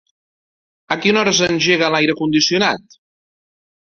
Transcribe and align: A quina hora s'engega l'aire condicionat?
A 0.95 0.95
quina 1.03 1.19
hora 1.21 1.33
s'engega 1.39 1.89
l'aire 1.97 2.15
condicionat? 2.21 2.97